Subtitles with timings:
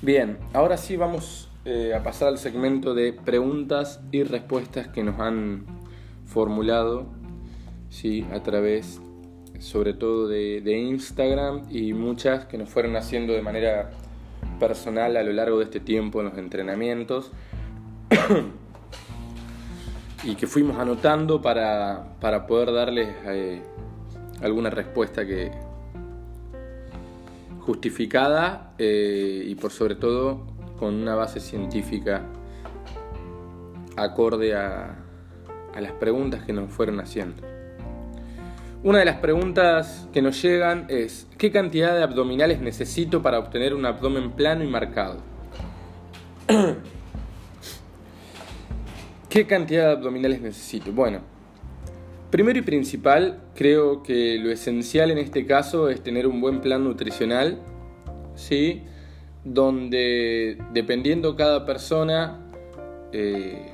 [0.00, 5.18] Bien, ahora sí vamos eh, a pasar al segmento de preguntas y respuestas que nos
[5.18, 5.64] han
[6.24, 7.06] formulado
[7.90, 8.24] ¿sí?
[8.32, 9.00] a través
[9.58, 13.90] sobre todo de, Instagram y muchas que nos fueron haciendo de manera
[14.60, 17.32] personal a lo largo de este tiempo en los entrenamientos
[20.22, 23.62] y que fuimos anotando para, para poder darles eh,
[24.42, 25.50] alguna respuesta que
[27.68, 30.46] justificada eh, y por sobre todo
[30.78, 32.22] con una base científica
[33.94, 34.96] acorde a,
[35.74, 37.42] a las preguntas que nos fueron haciendo.
[38.82, 43.74] Una de las preguntas que nos llegan es, ¿qué cantidad de abdominales necesito para obtener
[43.74, 45.18] un abdomen plano y marcado?
[49.28, 50.90] ¿Qué cantidad de abdominales necesito?
[50.90, 51.20] Bueno,
[52.30, 56.84] primero y principal, creo que lo esencial en este caso es tener un buen plan
[56.84, 57.58] nutricional,
[58.34, 58.82] ¿sí?
[59.44, 62.40] Donde dependiendo cada persona,
[63.12, 63.72] eh,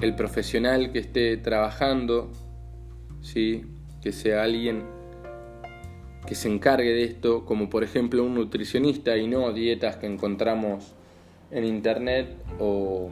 [0.00, 2.30] el profesional que esté trabajando,
[3.20, 3.64] ¿sí?
[4.00, 4.84] que sea alguien
[6.26, 10.94] que se encargue de esto, como por ejemplo un nutricionista y no dietas que encontramos
[11.50, 13.10] en internet o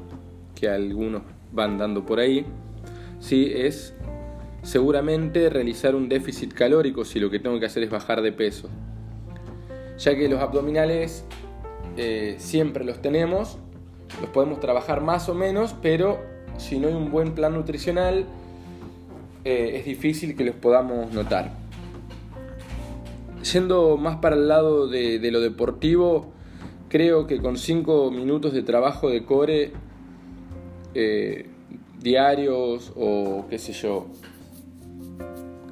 [0.55, 1.23] que algunos
[1.53, 2.45] van dando por ahí,
[3.19, 3.51] ¿sí?
[3.53, 3.96] es
[4.67, 8.69] seguramente realizar un déficit calórico si lo que tengo que hacer es bajar de peso.
[9.97, 11.25] Ya que los abdominales
[11.97, 13.59] eh, siempre los tenemos,
[14.21, 16.19] los podemos trabajar más o menos, pero
[16.59, 18.27] si no hay un buen plan nutricional,
[19.45, 21.53] eh, es difícil que los podamos notar.
[23.53, 26.33] Yendo más para el lado de, lo deportivo,
[26.89, 29.73] creo que con 5 minutos de trabajo de core
[30.95, 31.47] eh,
[32.01, 34.09] diarios o qué sé yo,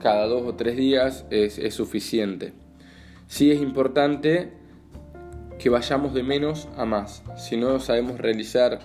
[0.05, 2.53] cada dos o tres días es, suficiente.
[3.27, 4.53] Sí es importante
[5.59, 7.23] que vayamos de menos a más.
[7.39, 8.81] Si no sabemos realizar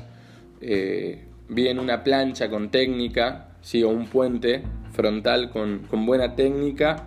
[0.61, 3.49] eh, bien una plancha con técnica,
[3.83, 4.63] o un puente
[4.93, 7.05] frontal con, buena técnica,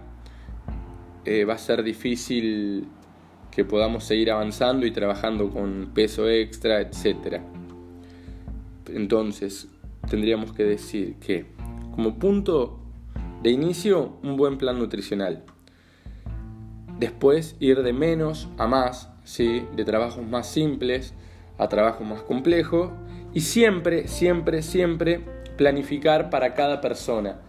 [1.24, 2.88] eh, va a ser difícil
[3.50, 7.40] que podamos seguir avanzando y trabajando con peso extra, etc.
[8.90, 9.68] Entonces,
[10.10, 11.46] tendríamos que decir que
[11.94, 12.81] como punto
[13.42, 15.44] de inicio, un buen plan nutricional.
[16.98, 19.66] Después, ir de menos a más, ¿sí?
[19.74, 21.14] de trabajos más simples
[21.58, 22.90] a trabajos más complejos.
[23.32, 25.20] Y siempre, siempre, siempre
[25.56, 27.40] planificar para cada persona.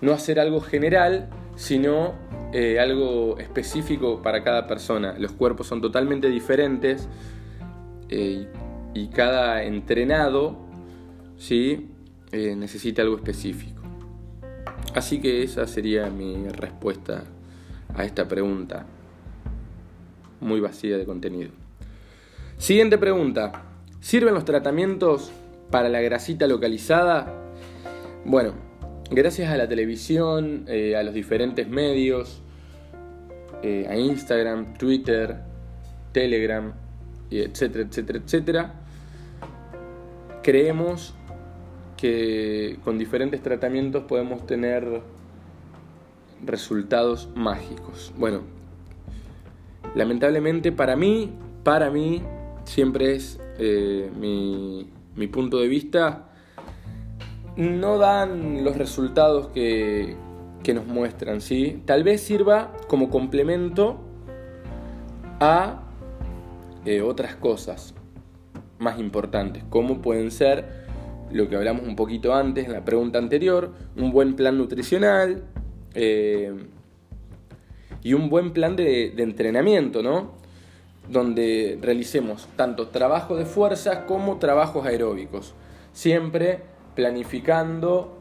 [0.00, 2.14] No hacer algo general, sino
[2.52, 5.16] eh, algo específico para cada persona.
[5.18, 7.08] Los cuerpos son totalmente diferentes
[8.08, 8.46] eh,
[8.94, 10.64] y cada entrenado
[11.36, 11.90] ¿sí?
[12.32, 13.73] Eh, necesita algo específico.
[14.94, 17.24] Así que esa sería mi respuesta
[17.94, 18.86] a esta pregunta
[20.40, 21.50] muy vacía de contenido.
[22.58, 23.64] Siguiente pregunta.
[24.00, 25.32] ¿Sirven los tratamientos
[25.70, 27.34] para la grasita localizada?
[28.24, 28.54] Bueno,
[29.10, 32.42] gracias a la televisión, eh, a los diferentes medios,
[33.62, 35.38] eh, a Instagram, Twitter,
[36.12, 36.72] Telegram,
[37.30, 38.74] etcétera, etcétera, etcétera,
[40.42, 41.14] creemos
[42.04, 45.00] que con diferentes tratamientos podemos tener
[46.44, 48.12] resultados mágicos.
[48.18, 48.42] Bueno,
[49.94, 51.32] lamentablemente para mí,
[51.62, 52.22] para mí,
[52.64, 56.28] siempre es eh, mi, punto de vista,
[57.56, 60.14] no dan los resultados que,
[60.74, 61.82] nos muestran, ¿sí?
[61.86, 63.98] Tal vez sirva como complemento
[65.40, 65.80] a
[66.84, 67.94] eh, otras cosas
[68.78, 70.83] más importantes, como pueden ser
[71.32, 75.44] lo que hablamos un poquito antes en la pregunta anterior, un buen plan nutricional
[75.94, 76.52] eh,
[78.02, 80.32] y un buen plan de, entrenamiento, ¿no?
[81.08, 85.54] Donde realicemos tanto trabajo de fuerzas como trabajos aeróbicos.
[85.92, 86.62] Siempre
[86.94, 88.18] planificando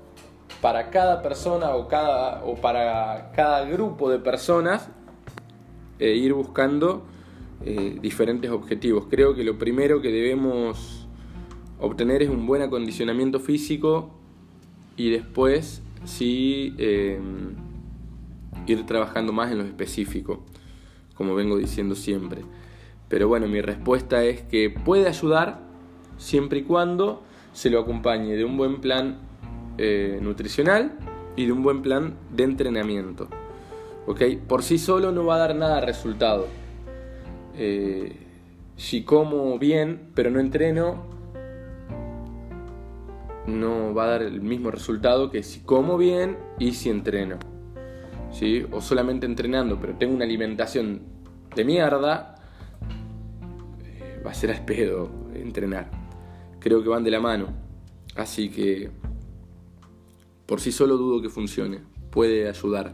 [0.61, 4.89] para cada persona o, cada, o para cada grupo de personas
[5.99, 7.03] e ir buscando
[7.65, 9.05] eh, diferentes objetivos.
[9.09, 11.02] Creo que lo primero que debemos
[11.79, 14.11] obtener es un buen acondicionamiento físico
[14.95, 17.55] y después sí em,
[18.67, 20.43] ir trabajando más en lo específico,
[21.15, 22.41] como vengo diciendo siempre.
[23.09, 25.61] Pero bueno, mi respuesta es que puede ayudar
[26.17, 27.23] siempre y cuando
[27.53, 29.19] se lo acompañe de un buen plan
[29.77, 30.97] eh, nutricional
[31.35, 33.27] y de un buen plan de entrenamiento.
[34.47, 36.47] Por sí solo no va a dar nada resultado.
[37.55, 38.17] Eh,
[38.75, 41.12] si como bien pero no entreno,
[43.47, 47.37] no va a dar el mismo resultado que si como bien y si entreno.
[48.31, 48.65] ¿Sí?
[48.71, 51.01] O solamente entrenando pero tengo una alimentación
[51.55, 52.35] de mierda,
[54.25, 55.89] va a ser al pedo entrenar.
[56.59, 57.47] Creo que van de la mano.
[58.15, 58.89] Así que
[60.45, 61.79] por sí solo dudo que funcione.
[62.09, 62.93] Puede ayudar.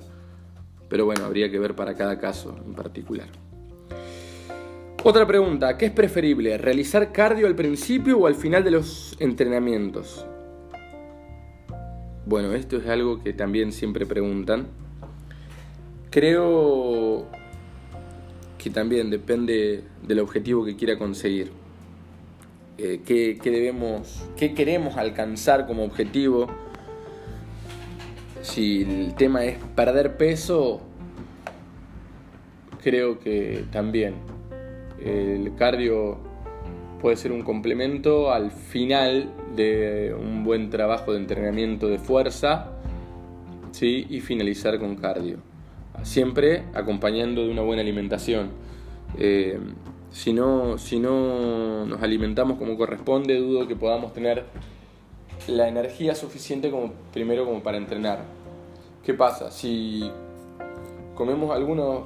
[0.89, 3.27] Pero bueno, habría que ver para cada caso en particular.
[5.03, 6.57] Otra pregunta, ¿qué es preferible?
[6.57, 10.25] ¿Realizar cardio al principio o al final de los entrenamientos?
[12.29, 14.67] Bueno, esto es algo que también siempre preguntan.
[16.11, 17.25] Creo
[18.59, 21.51] que también depende del objetivo que quiera conseguir.
[22.77, 26.45] Eh, qué, debemos, qué queremos alcanzar como objetivo.
[28.43, 30.81] Si el tema es perder peso,
[32.83, 34.13] creo que también
[35.03, 36.19] el cardio
[37.01, 42.71] puede ser un complemento al final de un buen trabajo de entrenamiento de fuerza
[43.71, 44.05] ¿sí?
[44.09, 45.37] y finalizar con cardio.
[46.03, 48.49] Siempre acompañando de una buena alimentación.
[49.17, 49.59] Eh,
[50.11, 54.45] si, no, si no nos alimentamos como corresponde, dudo que podamos tener
[55.47, 58.19] la energía suficiente como primero como para entrenar.
[59.03, 59.51] ¿Qué pasa?
[59.51, 60.09] Si
[61.15, 62.03] comemos algunos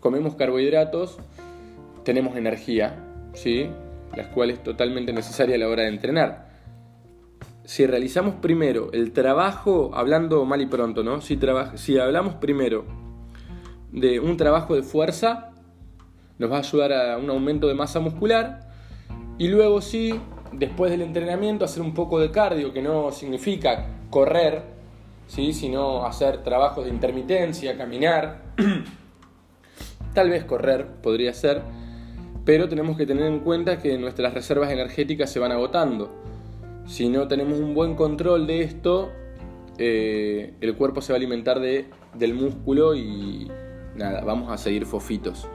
[0.00, 1.18] comemos carbohidratos,
[2.04, 2.96] tenemos energía,
[3.34, 3.68] ¿sí?
[4.16, 6.47] las cuales es totalmente necesaria a la hora de entrenar.
[7.68, 11.20] Si realizamos primero el trabajo, hablando mal y pronto, ¿no?
[11.20, 11.38] Si,
[11.74, 12.86] si hablamos primero
[13.92, 15.50] de un trabajo de fuerza,
[16.38, 18.70] nos va a ayudar a un aumento de masa muscular.
[19.36, 20.18] Y luego sí,
[20.50, 24.62] después del entrenamiento, hacer un poco de cardio, que no significa correr,
[25.26, 25.52] ¿sí?
[25.52, 28.44] sino hacer trabajos de intermitencia, caminar.
[30.14, 31.60] Tal vez correr podría ser
[32.46, 36.37] pero tenemos que tener en cuenta que nuestras reservas energéticas se van agotando.
[36.88, 39.12] Si no tenemos un buen control de esto,
[39.76, 43.46] eh, el cuerpo se va a alimentar de, del músculo y
[43.94, 45.46] nada, vamos a seguir fofitos.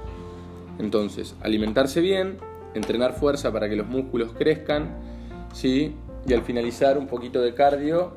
[0.78, 2.38] Entonces, alimentarse bien,
[2.76, 4.96] entrenar fuerza para que los músculos crezcan,
[5.54, 5.96] ¿sí?
[6.28, 8.14] y al finalizar un poquito de cardio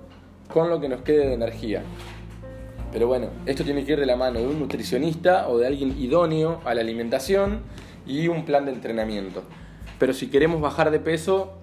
[0.53, 1.83] con lo que nos quede de energía.
[2.93, 5.99] Pero bueno, esto tiene que ir de la mano de un nutricionista o de alguien
[5.99, 7.61] idóneo a la alimentación
[8.07, 9.43] y un plan de entrenamiento.
[9.99, 11.55] Pero si queremos bajar de peso,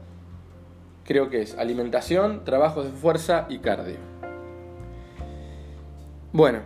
[1.06, 3.98] creo que es alimentación, trabajos de fuerza y cardio.
[6.32, 6.60] Bueno,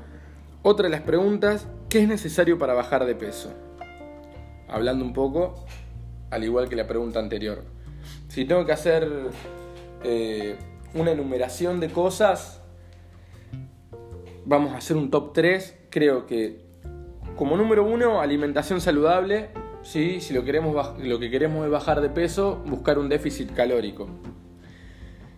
[0.62, 3.54] otra de las preguntas, ¿qué es necesario para bajar de peso?
[4.68, 5.66] Hablando un poco,
[6.30, 7.64] al igual que la pregunta anterior.
[8.30, 9.10] Si tengo que hacer
[10.04, 10.56] eh,
[10.94, 12.62] una enumeración de cosas,
[14.46, 15.78] vamos a hacer un top 3.
[15.90, 16.66] Creo que
[17.36, 19.50] como número uno, alimentación saludable,
[19.88, 20.20] ¿sí?
[20.20, 24.08] si lo, queremos, lo que queremos es bajar de peso, buscar un déficit calórico.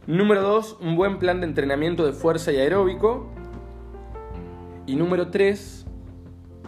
[0.07, 3.27] Número 2, un buen plan de entrenamiento de fuerza y aeróbico.
[4.87, 5.85] Y número 3,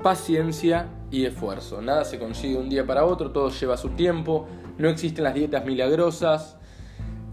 [0.03, 1.81] paciencia y esfuerzo.
[1.81, 4.47] Nada se consigue un día para otro, todo lleva su tiempo,
[4.77, 6.57] no existen las dietas milagrosas,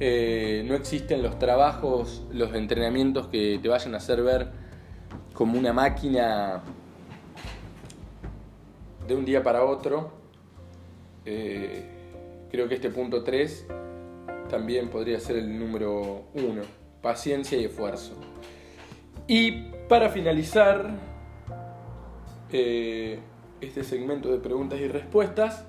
[0.01, 4.51] eh, no existen los trabajos, los entrenamientos que te vayan a hacer ver
[5.35, 6.63] como una máquina
[9.07, 10.18] de un día para otro.
[11.31, 11.83] Eh,
[12.51, 13.67] creo que este punto 3
[14.49, 16.63] también podría ser el número 1,
[17.03, 18.15] paciencia y esfuerzo.
[19.27, 19.53] Y
[19.91, 20.89] para finalizar
[22.51, 23.19] eh,
[23.61, 25.67] este segmento de preguntas y respuestas,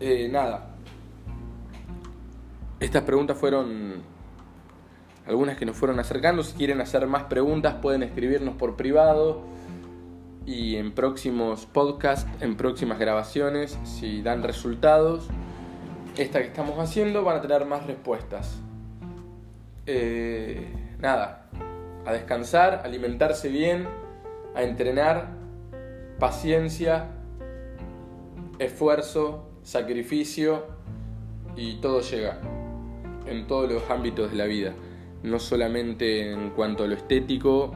[0.00, 0.74] eh, nada,
[2.80, 4.00] estas preguntas fueron
[5.26, 6.42] algunas que nos fueron acercando.
[6.42, 9.42] Si quieren hacer más preguntas pueden escribirnos por privado
[10.48, 15.28] y en próximos podcasts, en próximas grabaciones, si dan resultados,
[16.16, 18.58] esta que estamos haciendo van a tener más respuestas.
[19.84, 20.66] Eh,
[21.00, 21.50] nada,
[22.06, 23.88] a descansar, alimentarse bien,
[24.54, 25.28] a entrenar,
[26.18, 27.10] paciencia,
[28.58, 30.64] esfuerzo, sacrificio
[31.56, 32.40] y todo llega
[33.26, 34.72] en todos los ámbitos de la vida,
[35.22, 37.74] no solamente en cuanto a lo estético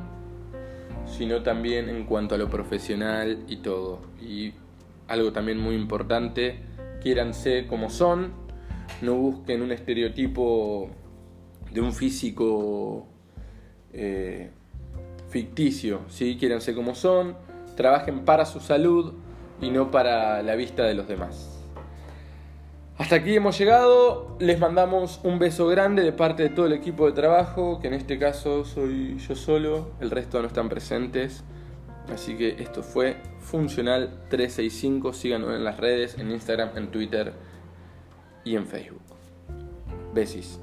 [1.06, 4.00] sino también en cuanto a lo profesional y todo.
[4.20, 4.52] Y
[5.08, 6.60] algo también muy importante,
[7.02, 8.32] quiéranse como son,
[9.00, 10.90] no busquen un estereotipo
[11.72, 13.06] de un físico
[13.92, 14.50] eh,
[15.28, 16.36] ficticio, ¿sí?
[16.38, 17.36] quiéranse como son,
[17.76, 19.14] trabajen para su salud
[19.60, 21.51] y no para la vista de los demás.
[23.12, 27.04] Hasta aquí hemos llegado, les mandamos un beso grande de parte de todo el equipo
[27.04, 31.44] de trabajo, que en este caso soy yo solo, el resto no están presentes.
[32.10, 37.34] Así que esto fue Funcional 365, síganos en las redes, en Instagram, en Twitter
[38.44, 39.02] y en Facebook.
[40.14, 40.58] Besis.